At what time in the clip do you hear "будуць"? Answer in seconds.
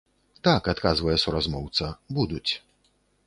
2.21-2.51